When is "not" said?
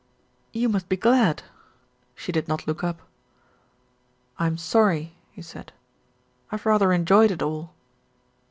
2.47-2.65